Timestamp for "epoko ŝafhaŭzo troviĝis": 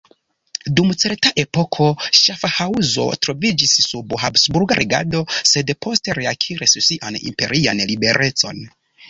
1.41-3.75